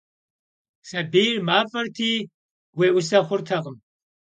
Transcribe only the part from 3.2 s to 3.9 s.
xhurtekhım.